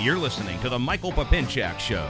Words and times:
You're 0.00 0.16
listening 0.16 0.58
to 0.60 0.70
the 0.70 0.78
Michael 0.78 1.12
Papinchak 1.12 1.78
Show. 1.78 2.08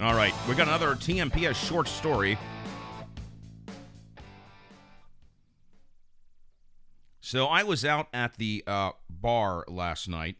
All 0.00 0.12
right, 0.12 0.34
we 0.48 0.56
got 0.56 0.66
another 0.66 0.96
TMPS 0.96 1.54
short 1.54 1.86
story. 1.86 2.36
So 7.20 7.46
I 7.46 7.62
was 7.62 7.84
out 7.84 8.08
at 8.12 8.36
the 8.36 8.64
uh, 8.66 8.90
bar 9.08 9.64
last 9.68 10.08
night, 10.08 10.38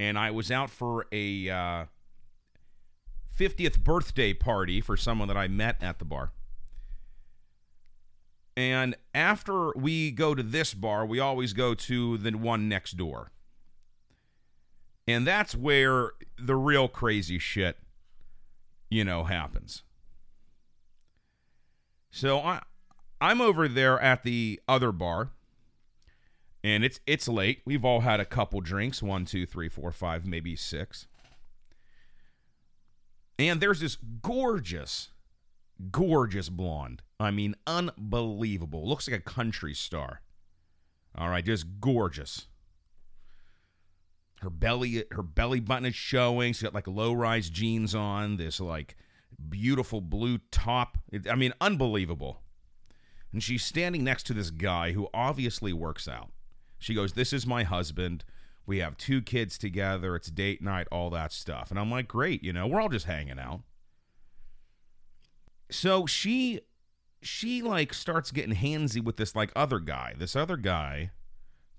and 0.00 0.18
I 0.18 0.32
was 0.32 0.50
out 0.50 0.68
for 0.68 1.06
a 1.12 1.48
uh, 1.48 1.84
50th 3.38 3.84
birthday 3.84 4.32
party 4.32 4.80
for 4.80 4.96
someone 4.96 5.28
that 5.28 5.36
I 5.36 5.46
met 5.46 5.80
at 5.80 6.00
the 6.00 6.04
bar. 6.04 6.32
And 8.56 8.96
after 9.14 9.70
we 9.72 10.10
go 10.10 10.34
to 10.34 10.42
this 10.42 10.72
bar, 10.72 11.04
we 11.04 11.20
always 11.20 11.52
go 11.52 11.74
to 11.74 12.16
the 12.16 12.32
one 12.32 12.68
next 12.68 12.92
door. 12.92 13.30
And 15.06 15.26
that's 15.26 15.54
where 15.54 16.12
the 16.38 16.56
real 16.56 16.88
crazy 16.88 17.38
shit, 17.38 17.76
you 18.90 19.04
know, 19.04 19.24
happens. 19.24 19.82
So 22.10 22.40
I 22.40 22.62
I'm 23.20 23.40
over 23.40 23.68
there 23.68 24.00
at 24.00 24.22
the 24.22 24.60
other 24.66 24.90
bar, 24.90 25.30
and 26.64 26.82
it's 26.82 26.98
it's 27.06 27.28
late. 27.28 27.60
We've 27.64 27.84
all 27.84 28.00
had 28.00 28.20
a 28.20 28.24
couple 28.24 28.60
drinks, 28.60 29.02
one, 29.02 29.26
two, 29.26 29.46
three, 29.46 29.68
four, 29.68 29.92
five, 29.92 30.26
maybe 30.26 30.56
six. 30.56 31.06
And 33.38 33.60
there's 33.60 33.80
this 33.80 33.96
gorgeous, 33.96 35.10
gorgeous 35.90 36.48
blonde. 36.48 37.02
I 37.18 37.30
mean, 37.30 37.54
unbelievable. 37.66 38.86
Looks 38.86 39.08
like 39.08 39.20
a 39.20 39.22
country 39.22 39.74
star. 39.74 40.20
All 41.16 41.30
right, 41.30 41.44
just 41.44 41.80
gorgeous. 41.80 42.46
Her 44.42 44.50
belly, 44.50 45.04
her 45.12 45.22
belly 45.22 45.60
button 45.60 45.86
is 45.86 45.94
showing. 45.94 46.52
She's 46.52 46.62
got 46.62 46.74
like 46.74 46.86
low-rise 46.86 47.48
jeans 47.48 47.94
on. 47.94 48.36
This 48.36 48.60
like 48.60 48.96
beautiful 49.48 50.02
blue 50.02 50.38
top. 50.50 50.98
It, 51.10 51.28
I 51.28 51.34
mean, 51.36 51.54
unbelievable. 51.60 52.42
And 53.32 53.42
she's 53.42 53.64
standing 53.64 54.04
next 54.04 54.24
to 54.24 54.34
this 54.34 54.50
guy 54.50 54.92
who 54.92 55.08
obviously 55.14 55.72
works 55.72 56.06
out. 56.06 56.30
She 56.78 56.94
goes, 56.94 57.14
"This 57.14 57.32
is 57.32 57.46
my 57.46 57.62
husband. 57.62 58.24
We 58.66 58.78
have 58.78 58.98
two 58.98 59.22
kids 59.22 59.56
together. 59.56 60.16
It's 60.16 60.30
date 60.30 60.60
night, 60.60 60.86
all 60.92 61.08
that 61.10 61.32
stuff." 61.32 61.70
And 61.70 61.80
I'm 61.80 61.90
like, 61.90 62.08
"Great, 62.08 62.44
you 62.44 62.52
know, 62.52 62.66
we're 62.66 62.80
all 62.80 62.90
just 62.90 63.06
hanging 63.06 63.38
out." 63.38 63.62
So 65.70 66.04
she 66.04 66.60
she 67.22 67.62
like 67.62 67.92
starts 67.92 68.30
getting 68.30 68.54
handsy 68.54 69.02
with 69.02 69.16
this 69.16 69.34
like 69.34 69.52
other 69.56 69.78
guy. 69.78 70.14
This 70.16 70.36
other 70.36 70.56
guy 70.56 71.10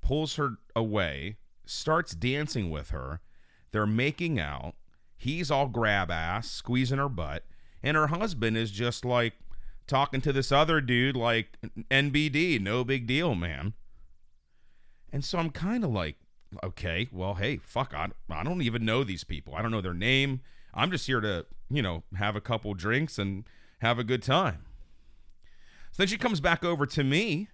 pulls 0.01 0.35
her 0.35 0.57
away, 0.75 1.37
starts 1.65 2.13
dancing 2.13 2.69
with 2.69 2.89
her. 2.89 3.21
They're 3.71 3.85
making 3.85 4.39
out. 4.39 4.75
He's 5.15 5.49
all 5.49 5.67
grab 5.67 6.11
ass, 6.11 6.49
squeezing 6.49 6.99
her 6.99 7.09
butt, 7.09 7.43
and 7.81 7.97
her 7.97 8.07
husband 8.07 8.55
is 8.57 8.71
just 8.71 9.03
like 9.03 9.33
talking 9.87 10.21
to 10.21 10.33
this 10.33 10.51
other 10.51 10.81
dude 10.81 11.15
like 11.15 11.57
NBD, 11.89 12.61
no 12.61 12.83
big 12.83 13.07
deal, 13.07 13.33
man. 13.33 13.73
And 15.11 15.23
so 15.23 15.39
I'm 15.39 15.49
kind 15.49 15.83
of 15.83 15.91
like, 15.91 16.17
okay, 16.63 17.07
well, 17.11 17.35
hey, 17.35 17.57
fuck, 17.57 17.93
I, 17.95 18.09
I 18.29 18.43
don't 18.43 18.61
even 18.61 18.85
know 18.85 19.03
these 19.03 19.23
people. 19.23 19.55
I 19.55 19.61
don't 19.61 19.71
know 19.71 19.81
their 19.81 19.93
name. 19.93 20.41
I'm 20.73 20.91
just 20.91 21.07
here 21.07 21.21
to, 21.21 21.45
you 21.69 21.81
know, 21.81 22.03
have 22.15 22.35
a 22.35 22.41
couple 22.41 22.73
drinks 22.73 23.17
and 23.17 23.45
have 23.79 23.97
a 23.97 24.03
good 24.03 24.21
time. 24.21 24.66
So 25.97 26.03
then 26.03 26.09
she 26.09 26.17
comes 26.19 26.39
back 26.39 26.63
over 26.63 26.85
to 26.85 27.03
me 27.03 27.47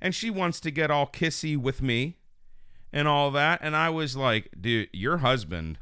and 0.00 0.14
she 0.14 0.30
wants 0.30 0.58
to 0.60 0.70
get 0.70 0.90
all 0.90 1.06
kissy 1.06 1.54
with 1.54 1.82
me 1.82 2.16
and 2.94 3.06
all 3.06 3.30
that. 3.32 3.60
And 3.60 3.76
I 3.76 3.90
was 3.90 4.16
like, 4.16 4.48
dude, 4.58 4.88
your 4.94 5.18
husband, 5.18 5.76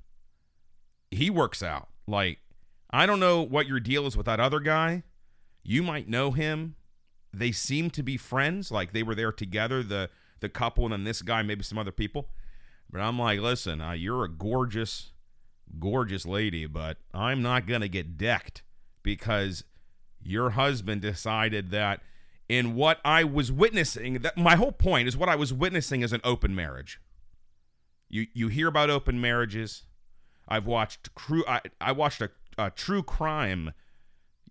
he 1.13 1.31
works 1.31 1.63
out. 1.63 1.91
Like, 2.09 2.39
I 2.91 3.07
don't 3.07 3.21
know 3.21 3.41
what 3.41 3.69
your 3.69 3.79
deal 3.79 4.05
is 4.05 4.17
with 4.17 4.27
that 4.27 4.41
other 4.41 4.59
guy. 4.59 5.05
You 5.63 5.85
might 5.85 6.09
know 6.09 6.33
him. 6.33 6.75
They 7.33 7.53
seem 7.53 7.89
to 7.91 8.03
be 8.03 8.17
friends, 8.17 8.73
like 8.73 8.93
they 8.93 9.05
were 9.05 9.15
there 9.15 9.33
together, 9.33 9.85
the 9.85 10.11
the 10.41 10.49
couple, 10.49 10.85
and 10.85 10.93
then 10.93 11.05
this 11.05 11.23
guy, 11.23 11.43
maybe 11.43 11.63
some 11.63 11.79
other 11.79 11.93
people. 11.93 12.31
But 12.91 13.01
I'm 13.01 13.19
like, 13.19 13.39
listen, 13.39 13.81
uh, 13.81 13.93
you're 13.93 14.25
a 14.25 14.29
gorgeous, 14.29 15.13
gorgeous 15.79 16.27
lady, 16.27 16.67
but 16.67 16.97
I'm 17.13 17.43
not 17.43 17.67
gonna 17.67 17.89
get 17.89 18.19
decked 18.19 18.63
because 19.05 19.63
your 20.25 20.51
husband 20.51 21.03
decided 21.03 21.71
that 21.71 22.01
in 22.49 22.75
what 22.75 23.01
I 23.05 23.25
was 23.25 23.51
witnessing, 23.51 24.21
that 24.21 24.37
my 24.37 24.57
whole 24.57 24.73
point 24.73 25.09
is 25.09 25.17
what 25.17 25.29
I 25.29 25.37
was 25.37 25.53
witnessing 25.53 26.03
is 26.03 26.13
an 26.13 26.21
open 26.25 26.55
marriage. 26.55 27.01
You 28.09 28.27
you 28.35 28.49
hear 28.49 28.69
about 28.69 28.91
open 28.91 29.21
marriages. 29.21 29.85
I've 30.49 30.67
watched 30.67 31.15
crew. 31.15 31.45
I, 31.49 31.61
I 31.81 31.93
watched 31.93 32.21
a, 32.21 32.31
a 32.59 32.71
true 32.71 33.03
crime 33.03 33.73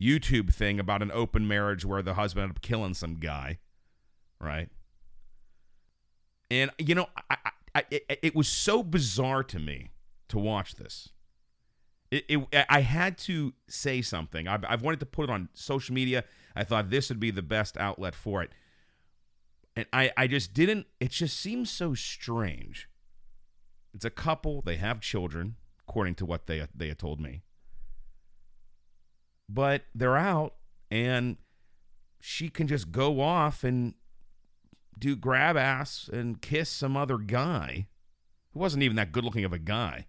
YouTube 0.01 0.53
thing 0.53 0.79
about 0.79 1.01
an 1.01 1.11
open 1.11 1.47
marriage 1.47 1.85
where 1.85 2.01
the 2.01 2.15
husband 2.15 2.43
ended 2.43 2.57
up 2.57 2.61
killing 2.61 2.93
some 2.93 3.15
guy, 3.15 3.59
right? 4.39 4.69
And 6.49 6.71
you 6.77 6.95
know, 6.95 7.07
I, 7.29 7.37
I, 7.75 7.83
it, 7.89 8.19
it 8.21 8.35
was 8.35 8.47
so 8.47 8.83
bizarre 8.83 9.43
to 9.43 9.59
me 9.59 9.91
to 10.29 10.39
watch 10.39 10.75
this. 10.75 11.09
It, 12.13 12.25
it, 12.29 12.65
I 12.69 12.81
had 12.81 13.17
to 13.19 13.53
say 13.67 14.03
something. 14.03 14.47
I've, 14.47 14.63
I've 14.69 14.83
wanted 14.83 14.99
to 14.99 15.07
put 15.07 15.23
it 15.23 15.31
on 15.31 15.49
social 15.55 15.95
media. 15.95 16.23
I 16.55 16.63
thought 16.63 16.91
this 16.91 17.09
would 17.09 17.19
be 17.19 17.31
the 17.31 17.41
best 17.41 17.75
outlet 17.75 18.13
for 18.13 18.43
it. 18.43 18.51
And 19.75 19.87
I, 19.91 20.11
I 20.15 20.27
just 20.27 20.53
didn't, 20.53 20.85
it 20.99 21.09
just 21.09 21.39
seems 21.39 21.71
so 21.71 21.95
strange. 21.95 22.87
It's 23.95 24.05
a 24.05 24.11
couple, 24.11 24.61
they 24.61 24.75
have 24.75 25.01
children, 25.01 25.55
according 25.87 26.13
to 26.15 26.25
what 26.27 26.45
they, 26.45 26.67
they 26.75 26.89
had 26.89 26.99
told 26.99 27.19
me. 27.19 27.41
But 29.49 29.85
they're 29.95 30.15
out, 30.15 30.53
and 30.91 31.37
she 32.21 32.47
can 32.49 32.67
just 32.67 32.91
go 32.91 33.21
off 33.21 33.63
and 33.63 33.95
do 34.99 35.15
grab 35.15 35.57
ass 35.57 36.11
and 36.13 36.43
kiss 36.43 36.69
some 36.69 36.95
other 36.95 37.17
guy 37.17 37.87
who 38.51 38.59
wasn't 38.59 38.83
even 38.83 38.97
that 38.97 39.11
good 39.11 39.23
looking 39.23 39.45
of 39.45 39.53
a 39.53 39.57
guy 39.57 40.05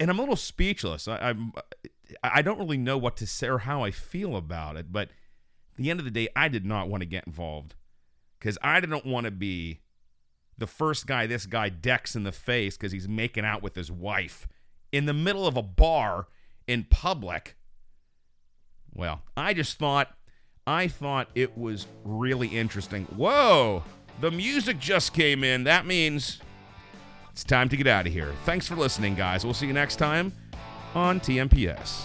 and 0.00 0.10
I'm 0.10 0.18
a 0.18 0.22
little 0.22 0.36
speechless. 0.36 1.08
I, 1.08 1.16
I'm 1.18 1.52
I 2.22 2.42
don't 2.42 2.58
really 2.58 2.78
know 2.78 2.96
what 2.96 3.16
to 3.18 3.26
say 3.26 3.48
or 3.48 3.58
how 3.58 3.82
I 3.82 3.90
feel 3.90 4.36
about 4.36 4.76
it. 4.76 4.92
But 4.92 5.08
at 5.08 5.76
the 5.76 5.90
end 5.90 6.00
of 6.00 6.04
the 6.04 6.10
day, 6.10 6.28
I 6.34 6.48
did 6.48 6.64
not 6.64 6.88
want 6.88 7.02
to 7.02 7.06
get 7.06 7.26
involved 7.26 7.74
because 8.38 8.58
I 8.62 8.80
didn't 8.80 9.06
want 9.06 9.24
to 9.24 9.30
be 9.30 9.80
the 10.56 10.66
first 10.66 11.06
guy 11.06 11.26
this 11.26 11.46
guy 11.46 11.68
decks 11.68 12.16
in 12.16 12.24
the 12.24 12.32
face 12.32 12.76
because 12.76 12.92
he's 12.92 13.08
making 13.08 13.44
out 13.44 13.62
with 13.62 13.74
his 13.74 13.90
wife 13.90 14.48
in 14.90 15.06
the 15.06 15.12
middle 15.12 15.46
of 15.46 15.56
a 15.56 15.62
bar 15.62 16.28
in 16.66 16.84
public. 16.84 17.56
Well, 18.92 19.22
I 19.36 19.54
just 19.54 19.78
thought 19.78 20.16
I 20.66 20.88
thought 20.88 21.28
it 21.34 21.56
was 21.56 21.86
really 22.04 22.48
interesting. 22.48 23.04
Whoa, 23.04 23.84
the 24.20 24.30
music 24.30 24.78
just 24.78 25.12
came 25.12 25.44
in. 25.44 25.64
That 25.64 25.86
means 25.86 26.40
it's 27.38 27.44
time 27.44 27.68
to 27.68 27.76
get 27.76 27.86
out 27.86 28.04
of 28.04 28.12
here. 28.12 28.34
Thanks 28.44 28.66
for 28.66 28.74
listening, 28.74 29.14
guys. 29.14 29.44
We'll 29.44 29.54
see 29.54 29.68
you 29.68 29.72
next 29.72 29.94
time 29.94 30.32
on 30.96 31.20
TMPS. 31.20 32.04